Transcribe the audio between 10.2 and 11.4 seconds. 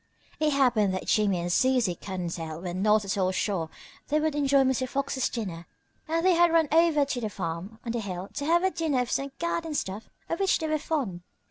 of which they were fond.